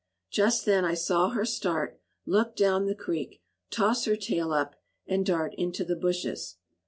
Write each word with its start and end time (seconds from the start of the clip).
Just 0.31 0.65
then 0.65 0.83
I 0.83 0.95
saw 0.95 1.29
her 1.29 1.45
start, 1.45 2.01
look 2.25 2.55
down 2.55 2.87
the 2.87 2.95
creek, 2.95 3.39
toss 3.69 4.05
her 4.05 4.15
tail 4.15 4.51
up, 4.51 4.73
and 5.05 5.23
dart 5.23 5.53
into 5.59 5.83
the 5.85 5.95
bushes. 5.95 6.55